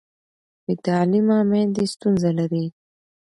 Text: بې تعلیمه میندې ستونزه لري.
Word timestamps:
بې 0.63 0.73
تعلیمه 0.85 1.37
میندې 1.51 1.83
ستونزه 1.93 2.29
لري. 2.39 2.65